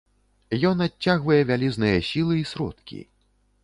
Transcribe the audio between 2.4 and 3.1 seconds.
і сродкі.